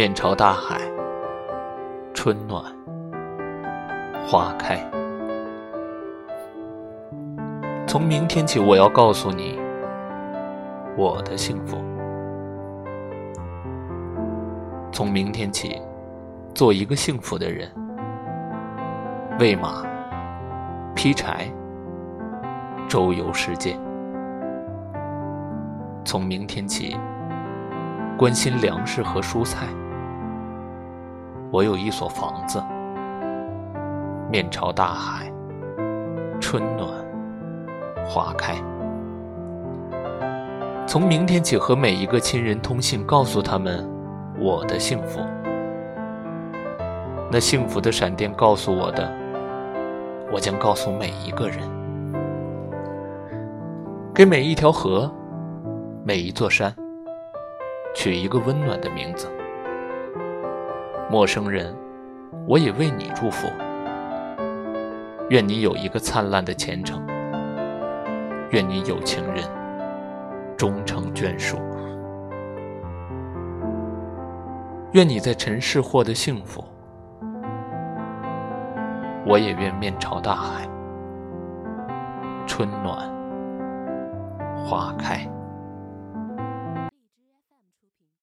[0.00, 0.80] 面朝大海，
[2.14, 2.64] 春暖
[4.26, 4.80] 花开。
[7.86, 9.60] 从明天起，我要告诉你
[10.96, 11.76] 我的幸福。
[14.90, 15.82] 从明天起，
[16.54, 17.70] 做一个幸福的人，
[19.38, 19.84] 喂马，
[20.94, 21.46] 劈柴，
[22.88, 23.78] 周游世界。
[26.06, 26.96] 从明天起，
[28.16, 29.66] 关心粮食和蔬菜。
[31.52, 32.62] 我有一所房子，
[34.30, 35.32] 面朝大海，
[36.40, 36.88] 春暖
[38.06, 38.54] 花开。
[40.86, 43.84] 从明天起，和每一个亲人通信，告诉他们
[44.38, 45.20] 我的幸福。
[47.32, 49.12] 那幸福的闪电告诉我的，
[50.32, 51.58] 我将告诉每一个人。
[54.14, 55.12] 给每一条河，
[56.04, 56.72] 每一座山，
[57.92, 59.28] 取一个温暖的名字。
[61.10, 61.74] 陌生人，
[62.46, 63.48] 我也为你祝福。
[65.28, 67.04] 愿你有一个灿烂的前程。
[68.50, 69.42] 愿你有情人
[70.56, 71.58] 终成眷属。
[74.92, 76.64] 愿你在尘世获得幸福。
[79.26, 80.68] 我也愿面朝大海，
[82.46, 83.10] 春暖
[84.64, 85.28] 花开。